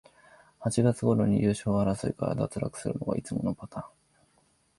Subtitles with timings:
[0.59, 3.85] 八月ごろに優勝争いから脱落するのがいつものパターン